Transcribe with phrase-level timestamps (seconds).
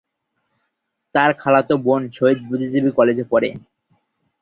[1.15, 3.49] তার খালাতো বোন শহীদ বুদ্ধিজীবী কলেজে পড়ে।